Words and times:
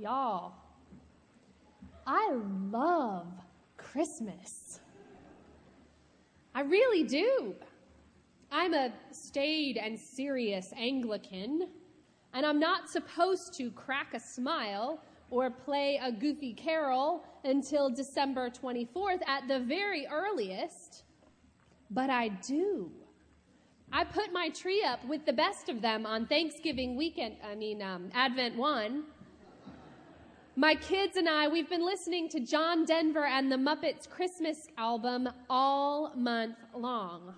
Y'all, 0.00 0.54
I 2.06 2.32
love 2.70 3.26
Christmas. 3.76 4.80
I 6.54 6.62
really 6.62 7.02
do. 7.02 7.54
I'm 8.50 8.72
a 8.72 8.94
staid 9.10 9.76
and 9.76 9.98
serious 9.98 10.72
Anglican, 10.74 11.68
and 12.32 12.46
I'm 12.46 12.58
not 12.58 12.88
supposed 12.88 13.52
to 13.58 13.70
crack 13.72 14.14
a 14.14 14.20
smile 14.20 15.02
or 15.28 15.50
play 15.50 16.00
a 16.02 16.10
goofy 16.10 16.54
carol 16.54 17.22
until 17.44 17.90
December 17.90 18.48
24th 18.48 19.20
at 19.26 19.48
the 19.48 19.60
very 19.60 20.06
earliest, 20.06 21.02
but 21.90 22.08
I 22.08 22.28
do. 22.28 22.90
I 23.92 24.04
put 24.04 24.32
my 24.32 24.48
tree 24.48 24.82
up 24.82 25.04
with 25.06 25.26
the 25.26 25.34
best 25.34 25.68
of 25.68 25.82
them 25.82 26.06
on 26.06 26.24
Thanksgiving 26.24 26.96
weekend, 26.96 27.36
I 27.44 27.54
mean, 27.54 27.82
um, 27.82 28.08
Advent 28.14 28.56
1. 28.56 29.04
My 30.60 30.74
kids 30.74 31.16
and 31.16 31.26
I, 31.26 31.48
we've 31.48 31.70
been 31.70 31.86
listening 31.86 32.28
to 32.28 32.40
John 32.40 32.84
Denver 32.84 33.24
and 33.24 33.50
the 33.50 33.56
Muppets 33.56 34.06
Christmas 34.06 34.68
album 34.76 35.26
all 35.48 36.12
month 36.14 36.58
long. 36.76 37.32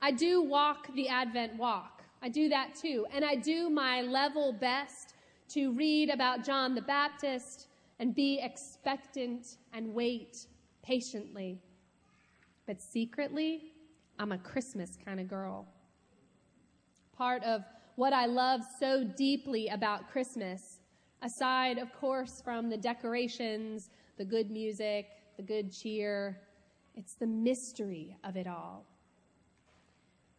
I 0.00 0.12
do 0.12 0.40
walk 0.40 0.88
the 0.94 1.10
Advent 1.10 1.58
walk. 1.58 2.04
I 2.22 2.30
do 2.30 2.48
that 2.48 2.74
too. 2.74 3.04
And 3.12 3.22
I 3.22 3.34
do 3.34 3.68
my 3.68 4.00
level 4.00 4.54
best 4.54 5.12
to 5.50 5.72
read 5.72 6.08
about 6.08 6.42
John 6.42 6.74
the 6.74 6.80
Baptist 6.80 7.66
and 7.98 8.14
be 8.14 8.40
expectant 8.42 9.58
and 9.74 9.92
wait 9.92 10.46
patiently. 10.82 11.60
But 12.66 12.80
secretly, 12.80 13.74
I'm 14.18 14.32
a 14.32 14.38
Christmas 14.38 14.96
kind 15.04 15.20
of 15.20 15.28
girl. 15.28 15.66
Part 17.14 17.44
of 17.44 17.62
what 17.96 18.14
I 18.14 18.24
love 18.24 18.62
so 18.80 19.04
deeply 19.04 19.68
about 19.68 20.10
Christmas, 20.10 20.75
aside, 21.26 21.78
of 21.78 21.92
course, 21.92 22.40
from 22.40 22.70
the 22.70 22.76
decorations, 22.76 23.90
the 24.16 24.24
good 24.24 24.48
music, 24.48 25.08
the 25.36 25.42
good 25.42 25.72
cheer, 25.72 26.40
it's 26.94 27.14
the 27.14 27.26
mystery 27.26 28.16
of 28.22 28.36
it 28.36 28.46
all. 28.46 28.86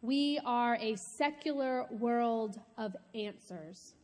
We 0.00 0.40
are 0.46 0.78
a 0.80 0.96
secular 0.96 1.86
world 1.90 2.58
of 2.78 2.96
answers 3.14 3.94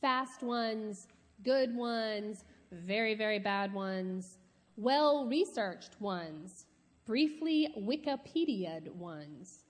fast 0.00 0.42
ones, 0.42 1.06
good 1.44 1.76
ones, 1.76 2.44
very, 2.72 3.14
very 3.14 3.38
bad 3.38 3.72
ones, 3.72 4.38
well 4.76 5.26
researched 5.26 6.00
ones, 6.00 6.64
briefly 7.04 7.68
Wikipedia'd 7.78 8.88
ones. 8.98 9.64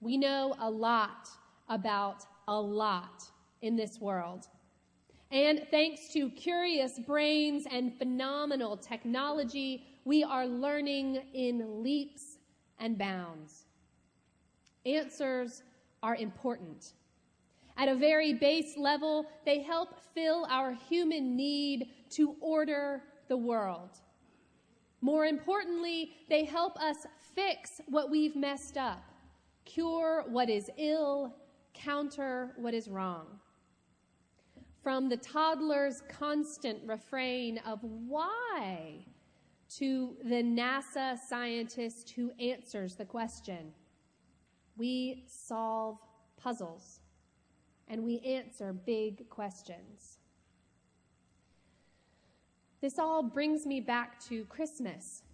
We 0.00 0.16
know 0.16 0.54
a 0.58 0.68
lot 0.68 1.28
about 1.68 2.26
a 2.48 2.60
lot 2.60 3.22
in 3.62 3.76
this 3.76 4.00
world. 4.00 4.48
And 5.30 5.66
thanks 5.70 6.12
to 6.12 6.30
curious 6.30 6.98
brains 6.98 7.66
and 7.70 7.96
phenomenal 7.98 8.76
technology, 8.76 9.84
we 10.04 10.22
are 10.22 10.46
learning 10.46 11.22
in 11.34 11.82
leaps 11.82 12.38
and 12.78 12.96
bounds. 12.96 13.64
Answers 14.84 15.62
are 16.02 16.14
important. 16.14 16.92
At 17.76 17.88
a 17.88 17.94
very 17.94 18.32
base 18.32 18.76
level, 18.76 19.26
they 19.44 19.60
help 19.60 20.00
fill 20.14 20.46
our 20.48 20.72
human 20.88 21.36
need 21.36 21.88
to 22.10 22.36
order 22.40 23.02
the 23.28 23.36
world. 23.36 23.90
More 25.00 25.26
importantly, 25.26 26.12
they 26.28 26.44
help 26.44 26.80
us 26.80 27.06
fix 27.34 27.80
what 27.88 28.10
we've 28.10 28.36
messed 28.36 28.78
up, 28.78 29.04
cure 29.64 30.24
what 30.28 30.48
is 30.48 30.70
ill, 30.78 31.34
counter 31.74 32.52
what 32.56 32.72
is 32.72 32.88
wrong. 32.88 33.26
From 34.86 35.08
the 35.08 35.16
toddler's 35.16 36.00
constant 36.08 36.78
refrain 36.86 37.58
of 37.66 37.80
why 37.82 39.04
to 39.78 40.16
the 40.22 40.44
NASA 40.44 41.18
scientist 41.18 42.10
who 42.10 42.30
answers 42.38 42.94
the 42.94 43.04
question, 43.04 43.72
we 44.76 45.24
solve 45.26 45.98
puzzles 46.36 47.00
and 47.88 48.04
we 48.04 48.20
answer 48.20 48.72
big 48.72 49.28
questions. 49.28 50.18
This 52.80 52.96
all 52.96 53.24
brings 53.24 53.66
me 53.66 53.80
back 53.80 54.24
to 54.28 54.44
Christmas. 54.44 55.24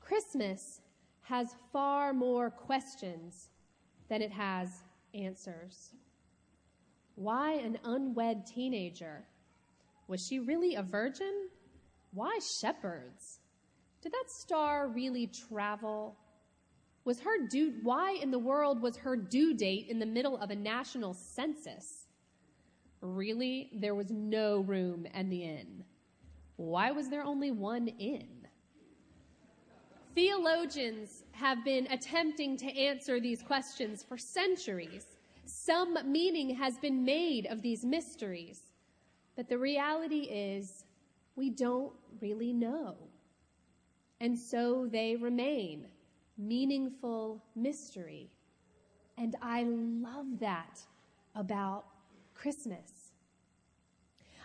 Christmas 0.00 0.80
has 1.20 1.54
far 1.70 2.14
more 2.14 2.48
questions 2.48 3.50
than 4.08 4.22
it 4.22 4.32
has 4.32 4.70
answers. 5.12 5.92
Why 7.18 7.54
an 7.54 7.78
unwed 7.82 8.46
teenager? 8.46 9.24
Was 10.06 10.24
she 10.24 10.38
really 10.38 10.76
a 10.76 10.84
virgin? 10.84 11.48
Why 12.12 12.38
shepherds? 12.60 13.40
Did 14.02 14.12
that 14.12 14.26
star 14.28 14.88
really 14.88 15.28
travel? 15.48 16.16
Was 17.04 17.18
her 17.18 17.48
due, 17.50 17.74
why 17.82 18.12
in 18.22 18.30
the 18.30 18.38
world 18.38 18.80
was 18.80 18.96
her 18.98 19.16
due 19.16 19.52
date 19.52 19.88
in 19.88 19.98
the 19.98 20.06
middle 20.06 20.38
of 20.38 20.50
a 20.50 20.54
national 20.54 21.12
census? 21.12 22.06
Really, 23.00 23.70
there 23.74 23.96
was 23.96 24.12
no 24.12 24.60
room 24.60 25.04
in 25.12 25.28
the 25.28 25.42
inn. 25.42 25.82
Why 26.54 26.92
was 26.92 27.08
there 27.08 27.24
only 27.24 27.50
one 27.50 27.88
inn? 27.88 28.46
Theologians 30.14 31.24
have 31.32 31.64
been 31.64 31.88
attempting 31.90 32.56
to 32.58 32.66
answer 32.78 33.18
these 33.18 33.42
questions 33.42 34.04
for 34.08 34.16
centuries. 34.16 35.17
Some 35.48 35.98
meaning 36.04 36.54
has 36.56 36.76
been 36.78 37.04
made 37.04 37.46
of 37.46 37.62
these 37.62 37.84
mysteries. 37.84 38.60
But 39.34 39.48
the 39.48 39.58
reality 39.58 40.28
is, 40.30 40.84
we 41.36 41.48
don't 41.48 41.92
really 42.20 42.52
know. 42.52 42.96
And 44.20 44.38
so 44.38 44.86
they 44.90 45.16
remain 45.16 45.86
meaningful 46.36 47.42
mystery. 47.56 48.30
And 49.16 49.36
I 49.40 49.62
love 49.64 50.38
that 50.40 50.80
about 51.34 51.86
Christmas. 52.34 53.12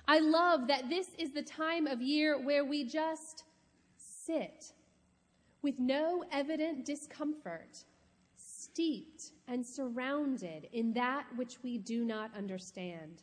I 0.07 0.19
love 0.19 0.67
that 0.67 0.89
this 0.89 1.07
is 1.17 1.31
the 1.31 1.43
time 1.43 1.85
of 1.85 2.01
year 2.01 2.39
where 2.41 2.63
we 2.63 2.85
just 2.85 3.43
sit 3.97 4.71
with 5.61 5.79
no 5.79 6.23
evident 6.31 6.85
discomfort, 6.85 7.83
steeped 8.73 9.33
and 9.47 9.63
surrounded 9.63 10.67
in 10.73 10.93
that 10.93 11.25
which 11.35 11.57
we 11.61 11.77
do 11.77 12.03
not 12.03 12.31
understand. 12.35 13.21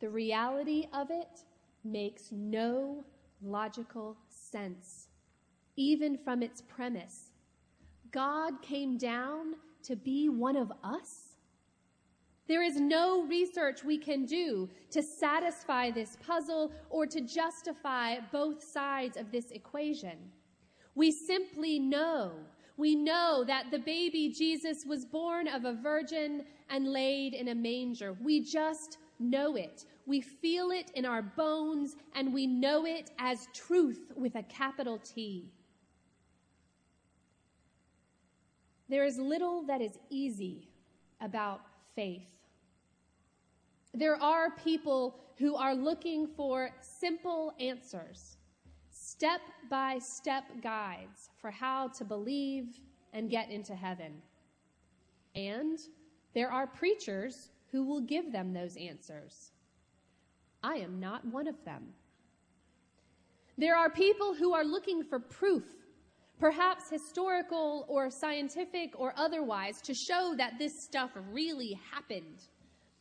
The 0.00 0.08
reality 0.08 0.86
of 0.94 1.10
it 1.10 1.44
makes 1.84 2.32
no 2.32 3.04
logical 3.42 4.16
sense, 4.30 5.08
even 5.76 6.16
from 6.16 6.42
its 6.42 6.62
premise. 6.62 7.32
God 8.10 8.62
came 8.62 8.96
down 8.96 9.56
to 9.82 9.94
be 9.94 10.30
one 10.30 10.56
of 10.56 10.72
us? 10.82 11.36
There 12.46 12.62
is 12.62 12.80
no 12.80 13.26
research 13.26 13.84
we 13.84 13.98
can 13.98 14.24
do 14.24 14.70
to 14.90 15.02
satisfy 15.02 15.90
this 15.90 16.16
puzzle 16.26 16.72
or 16.88 17.06
to 17.06 17.20
justify 17.20 18.20
both 18.32 18.64
sides 18.64 19.18
of 19.18 19.30
this 19.30 19.50
equation. 19.50 20.16
We 20.94 21.12
simply 21.12 21.78
know. 21.78 22.32
We 22.78 22.94
know 22.94 23.44
that 23.44 23.72
the 23.72 23.80
baby 23.80 24.30
Jesus 24.30 24.86
was 24.86 25.04
born 25.04 25.48
of 25.48 25.64
a 25.64 25.74
virgin 25.74 26.44
and 26.70 26.86
laid 26.92 27.34
in 27.34 27.48
a 27.48 27.54
manger. 27.54 28.16
We 28.22 28.40
just 28.40 28.98
know 29.18 29.56
it. 29.56 29.84
We 30.06 30.20
feel 30.20 30.70
it 30.70 30.90
in 30.94 31.04
our 31.04 31.20
bones 31.20 31.96
and 32.14 32.32
we 32.32 32.46
know 32.46 32.86
it 32.86 33.10
as 33.18 33.48
truth 33.52 34.12
with 34.16 34.36
a 34.36 34.44
capital 34.44 34.98
T. 34.98 35.50
There 38.88 39.04
is 39.04 39.18
little 39.18 39.64
that 39.64 39.82
is 39.82 39.98
easy 40.08 40.70
about 41.20 41.60
faith. 41.96 42.28
There 43.92 44.22
are 44.22 44.52
people 44.52 45.18
who 45.38 45.56
are 45.56 45.74
looking 45.74 46.28
for 46.28 46.70
simple 46.80 47.52
answers, 47.60 48.37
step 49.18 49.40
by 49.68 49.98
step 49.98 50.44
guides 50.62 51.30
for 51.40 51.50
how 51.50 51.88
to 51.88 52.04
believe 52.04 52.66
and 53.12 53.28
get 53.28 53.50
into 53.50 53.74
heaven. 53.74 54.12
And 55.34 55.76
there 56.34 56.52
are 56.52 56.68
preachers 56.68 57.50
who 57.72 57.82
will 57.82 58.00
give 58.00 58.30
them 58.30 58.52
those 58.52 58.76
answers. 58.76 59.50
I 60.62 60.74
am 60.74 61.00
not 61.00 61.24
one 61.24 61.48
of 61.48 61.56
them. 61.64 61.88
There 63.56 63.76
are 63.76 63.90
people 63.90 64.34
who 64.34 64.54
are 64.54 64.64
looking 64.64 65.02
for 65.02 65.18
proof, 65.18 65.64
perhaps 66.38 66.88
historical 66.88 67.86
or 67.88 68.12
scientific 68.12 68.92
or 68.94 69.14
otherwise, 69.16 69.80
to 69.82 69.94
show 69.94 70.36
that 70.38 70.60
this 70.60 70.84
stuff 70.84 71.10
really 71.32 71.76
happened. 71.90 72.44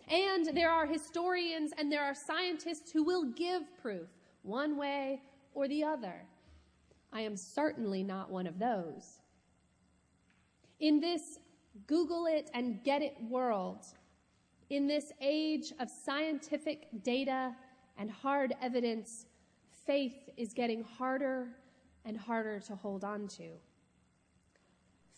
And 0.08 0.48
there 0.58 0.72
are 0.72 0.88
historians 0.88 1.74
and 1.78 1.92
there 1.92 2.04
are 2.04 2.16
scientists 2.16 2.92
who 2.92 3.04
will 3.04 3.26
give 3.34 3.62
proof 3.80 4.08
one 4.42 4.78
way 4.78 5.22
or 5.58 5.68
the 5.68 5.84
other. 5.84 6.22
I 7.12 7.22
am 7.22 7.36
certainly 7.36 8.04
not 8.04 8.30
one 8.30 8.46
of 8.46 8.60
those. 8.60 9.22
In 10.80 11.00
this 11.00 11.40
Google 11.88 12.28
it 12.28 12.52
and 12.54 12.84
get 12.84 13.02
it 13.02 13.16
world, 13.28 13.84
In 14.70 14.86
this 14.86 15.14
age 15.22 15.72
of 15.80 15.90
scientific 15.90 16.90
data 17.04 17.56
and 17.98 18.12
hard 18.12 18.54
evidence, 18.62 19.26
faith 19.86 20.30
is 20.36 20.54
getting 20.54 20.84
harder 20.84 21.48
and 22.04 22.18
harder 22.18 22.60
to 22.60 22.76
hold 22.76 23.06
on 23.06 23.30
to. 23.30 23.50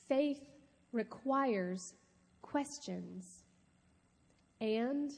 Faith 0.07 0.49
requires 0.91 1.95
questions, 2.43 3.43
and 4.61 5.13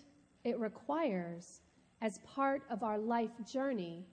it 0.46 0.58
requires, 0.60 1.60
as 2.02 2.20
part 2.20 2.64
of 2.70 2.84
our 2.84 2.98
life 2.98 3.32
journey, 3.46 4.06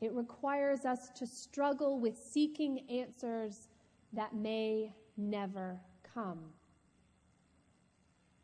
it 0.00 0.12
requires 0.12 0.84
us 0.84 1.10
to 1.16 1.26
struggle 1.26 1.98
with 2.00 2.16
seeking 2.16 2.88
answers 2.88 3.68
that 4.12 4.34
may 4.34 4.94
never 5.16 5.78
come. 6.14 6.40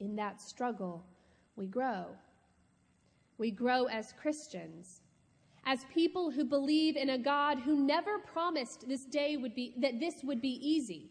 In 0.00 0.14
that 0.16 0.40
struggle, 0.40 1.04
we 1.56 1.66
grow. 1.66 2.06
We 3.38 3.50
grow 3.50 3.86
as 3.86 4.12
Christians, 4.20 5.00
as 5.64 5.84
people 5.92 6.30
who 6.30 6.44
believe 6.44 6.96
in 6.96 7.10
a 7.10 7.18
God 7.18 7.58
who 7.58 7.84
never 7.84 8.18
promised 8.18 8.88
this 8.88 9.04
day 9.04 9.36
would 9.36 9.54
be, 9.54 9.74
that 9.78 9.98
this 9.98 10.22
would 10.22 10.40
be 10.40 10.60
easy, 10.66 11.10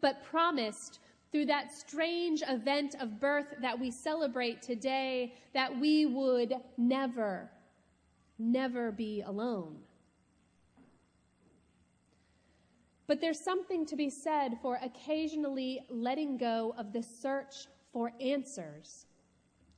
but 0.00 0.22
promised 0.22 0.98
through 1.32 1.46
that 1.46 1.72
strange 1.72 2.42
event 2.48 2.94
of 3.00 3.18
birth 3.18 3.54
that 3.60 3.78
we 3.78 3.90
celebrate 3.90 4.62
today 4.62 5.34
that 5.52 5.80
we 5.80 6.06
would 6.06 6.54
never, 6.76 7.50
never 8.38 8.92
be 8.92 9.22
alone. 9.22 9.76
But 13.06 13.20
there's 13.20 13.40
something 13.40 13.84
to 13.86 13.96
be 13.96 14.08
said 14.08 14.58
for 14.62 14.78
occasionally 14.82 15.80
letting 15.90 16.38
go 16.38 16.74
of 16.78 16.92
the 16.92 17.02
search 17.02 17.66
for 17.92 18.12
answers 18.20 19.06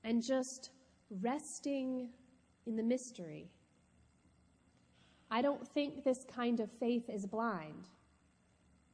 and 0.04 0.22
just 0.22 0.70
resting 1.20 2.10
in 2.66 2.76
the 2.76 2.82
mystery. 2.82 3.50
I 5.30 5.42
don't 5.42 5.66
think 5.66 6.04
this 6.04 6.24
kind 6.32 6.60
of 6.60 6.70
faith 6.78 7.08
is 7.08 7.26
blind. 7.26 7.88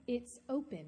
It's 0.07 0.41
open. 0.49 0.87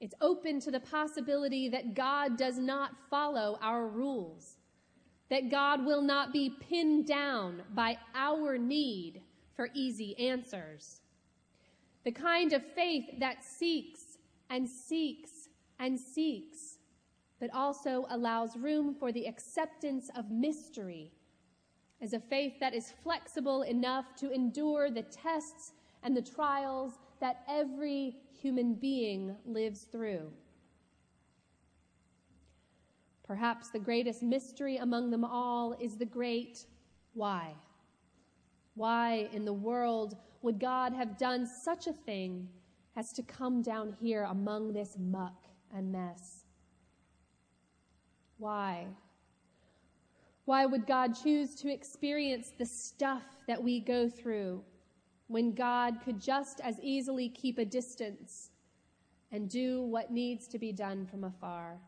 It's 0.00 0.14
open 0.20 0.60
to 0.60 0.70
the 0.70 0.80
possibility 0.80 1.68
that 1.68 1.94
God 1.94 2.36
does 2.36 2.58
not 2.58 2.92
follow 3.08 3.58
our 3.62 3.86
rules, 3.86 4.58
that 5.30 5.50
God 5.50 5.84
will 5.84 6.02
not 6.02 6.32
be 6.32 6.50
pinned 6.50 7.06
down 7.06 7.62
by 7.74 7.98
our 8.14 8.56
need 8.56 9.20
for 9.54 9.68
easy 9.74 10.18
answers. 10.18 11.00
The 12.04 12.12
kind 12.12 12.52
of 12.52 12.64
faith 12.74 13.10
that 13.18 13.44
seeks 13.44 14.18
and 14.48 14.68
seeks 14.68 15.48
and 15.78 15.98
seeks, 15.98 16.78
but 17.40 17.50
also 17.52 18.06
allows 18.10 18.56
room 18.56 18.94
for 18.94 19.12
the 19.12 19.26
acceptance 19.26 20.10
of 20.16 20.30
mystery 20.30 21.12
as 22.00 22.12
a 22.12 22.20
faith 22.20 22.54
that 22.60 22.74
is 22.74 22.92
flexible 23.02 23.62
enough 23.62 24.14
to 24.16 24.30
endure 24.30 24.90
the 24.90 25.02
tests 25.02 25.72
and 26.02 26.16
the 26.16 26.22
trials 26.22 26.98
that 27.20 27.42
every 27.48 28.16
human 28.40 28.74
being 28.74 29.34
lives 29.44 29.82
through. 29.90 30.30
Perhaps 33.28 33.68
the 33.68 33.78
greatest 33.78 34.22
mystery 34.22 34.78
among 34.78 35.10
them 35.10 35.22
all 35.22 35.76
is 35.78 35.98
the 35.98 36.06
great 36.06 36.64
why. 37.12 37.52
Why 38.74 39.28
in 39.34 39.44
the 39.44 39.52
world 39.52 40.16
would 40.40 40.58
God 40.58 40.94
have 40.94 41.18
done 41.18 41.46
such 41.46 41.86
a 41.86 41.92
thing 41.92 42.48
as 42.96 43.12
to 43.12 43.22
come 43.22 43.60
down 43.60 43.94
here 44.00 44.24
among 44.24 44.72
this 44.72 44.96
muck 44.98 45.44
and 45.74 45.92
mess? 45.92 46.46
Why? 48.38 48.86
Why 50.46 50.64
would 50.64 50.86
God 50.86 51.14
choose 51.14 51.54
to 51.56 51.70
experience 51.70 52.54
the 52.56 52.64
stuff 52.64 53.24
that 53.46 53.62
we 53.62 53.78
go 53.78 54.08
through 54.08 54.64
when 55.26 55.52
God 55.52 55.98
could 56.02 56.18
just 56.18 56.60
as 56.60 56.80
easily 56.80 57.28
keep 57.28 57.58
a 57.58 57.64
distance 57.66 58.52
and 59.30 59.50
do 59.50 59.82
what 59.82 60.10
needs 60.10 60.48
to 60.48 60.58
be 60.58 60.72
done 60.72 61.04
from 61.04 61.24
afar? 61.24 61.78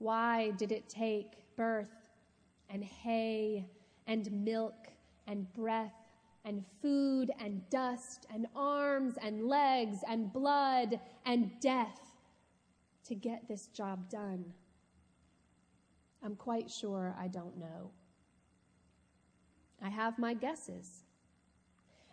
Why 0.00 0.52
did 0.52 0.72
it 0.72 0.88
take 0.88 1.34
birth 1.56 2.08
and 2.70 2.82
hay 2.82 3.66
and 4.06 4.32
milk 4.32 4.88
and 5.26 5.52
breath 5.52 5.92
and 6.46 6.64
food 6.80 7.30
and 7.38 7.68
dust 7.68 8.26
and 8.32 8.46
arms 8.56 9.16
and 9.20 9.46
legs 9.46 9.98
and 10.08 10.32
blood 10.32 10.98
and 11.26 11.50
death 11.60 12.00
to 13.08 13.14
get 13.14 13.46
this 13.46 13.66
job 13.66 14.08
done? 14.08 14.54
I'm 16.22 16.34
quite 16.34 16.70
sure 16.70 17.14
I 17.20 17.28
don't 17.28 17.58
know. 17.58 17.90
I 19.82 19.90
have 19.90 20.18
my 20.18 20.32
guesses. 20.32 21.02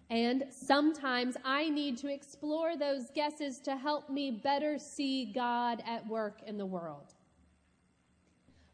And 0.10 0.44
sometimes 0.51 1.38
I 1.45 1.69
need 1.69 1.98
to 2.00 2.13
explore 2.13 2.75
those 2.75 3.12
guesses 3.16 3.60
to 3.62 3.78
help 3.78 4.10
me 4.10 4.30
better 4.31 4.78
see 4.78 5.31
God 5.34 5.81
at 5.86 6.06
work 6.06 6.42
in 6.45 6.57
the 6.57 6.66
world. 6.66 7.13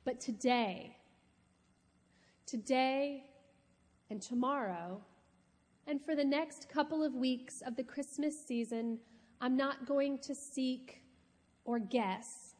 But 0.05 0.19
today, 0.19 0.97
today 2.45 3.23
and 4.09 4.21
tomorrow, 4.21 5.01
and 5.87 6.03
for 6.03 6.15
the 6.15 6.25
next 6.25 6.67
couple 6.69 7.03
of 7.03 7.15
weeks 7.15 7.61
of 7.65 7.75
the 7.75 7.83
Christmas 7.83 8.35
season, 8.45 8.99
I'm 9.39 9.55
not 9.55 9.85
going 9.85 10.19
to 10.19 10.35
seek 10.35 11.01
or 11.63 11.79
guess. 11.79 12.55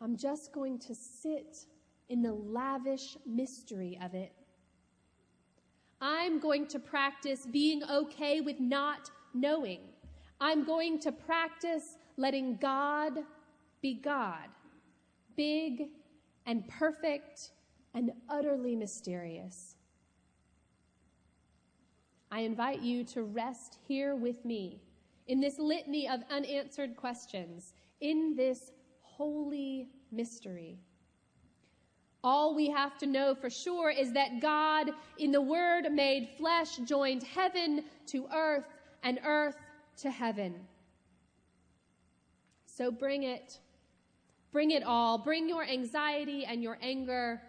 I'm 0.00 0.16
just 0.16 0.52
going 0.52 0.78
to 0.80 0.94
sit 0.94 1.66
in 2.08 2.22
the 2.22 2.32
lavish 2.32 3.16
mystery 3.26 3.98
of 4.02 4.14
it. 4.14 4.32
I'm 6.00 6.38
going 6.38 6.66
to 6.68 6.78
practice 6.78 7.46
being 7.46 7.82
okay 7.84 8.40
with 8.40 8.60
not 8.60 9.10
knowing. 9.34 9.80
I'm 10.40 10.64
going 10.64 11.00
to 11.00 11.12
practice 11.12 11.96
letting 12.16 12.56
God 12.56 13.18
be 13.82 13.94
God, 13.94 14.48
big 15.36 15.88
and 16.48 16.66
perfect 16.66 17.50
and 17.94 18.10
utterly 18.28 18.74
mysterious. 18.74 19.76
I 22.32 22.40
invite 22.40 22.80
you 22.80 23.04
to 23.04 23.22
rest 23.22 23.76
here 23.86 24.16
with 24.16 24.44
me 24.44 24.80
in 25.26 25.40
this 25.40 25.58
litany 25.58 26.08
of 26.08 26.20
unanswered 26.30 26.96
questions, 26.96 27.74
in 28.00 28.34
this 28.34 28.72
holy 29.02 29.88
mystery. 30.10 30.78
All 32.24 32.54
we 32.54 32.70
have 32.70 32.96
to 32.98 33.06
know 33.06 33.34
for 33.34 33.50
sure 33.50 33.90
is 33.90 34.12
that 34.14 34.40
God, 34.40 34.90
in 35.18 35.30
the 35.30 35.42
Word 35.42 35.92
made 35.92 36.30
flesh, 36.38 36.78
joined 36.78 37.22
heaven 37.22 37.84
to 38.06 38.26
earth 38.34 38.66
and 39.02 39.20
earth 39.22 39.56
to 39.98 40.10
heaven. 40.10 40.54
So 42.66 42.90
bring 42.90 43.24
it. 43.24 43.58
Bring 44.58 44.72
it 44.72 44.82
all. 44.82 45.18
Bring 45.18 45.48
your 45.48 45.62
anxiety 45.62 46.44
and 46.44 46.64
your 46.64 46.78
anger. 46.82 47.40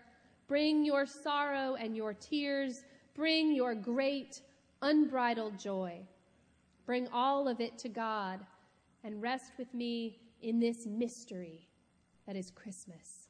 Bring 0.48 0.86
your 0.86 1.08
sorrow 1.08 1.74
and 1.74 1.98
your 1.98 2.14
tears. 2.14 2.84
Bring 3.16 3.56
your 3.56 3.74
great, 3.74 4.44
unbridled 4.84 5.58
joy. 5.58 6.02
Bring 6.86 7.08
all 7.12 7.48
of 7.48 7.62
it 7.62 7.80
to 7.80 7.90
God 7.90 8.42
and 9.04 9.24
rest 9.24 9.54
with 9.58 9.74
me 9.74 10.20
in 10.44 10.60
this 10.60 10.86
mystery 10.86 11.68
that 12.28 12.36
is 12.36 12.52
Christmas. 12.52 13.29